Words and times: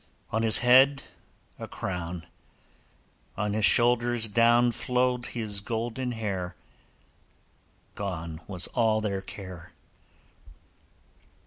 On 0.31 0.41
his 0.41 0.57
head 0.65 1.03
a 1.59 1.67
crown, 1.67 2.25
On 3.37 3.53
his 3.53 3.65
shoulders 3.65 4.29
down 4.29 4.71
Flowed 4.71 5.27
his 5.27 5.59
golden 5.61 6.13
hair. 6.13 6.55
Gone 7.93 8.41
was 8.47 8.65
all 8.73 8.99
their 8.99 9.21
care. 9.21 9.73